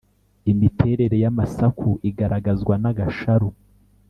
[0.51, 3.49] imiterere y’amasaku igaragazwa n’agasharu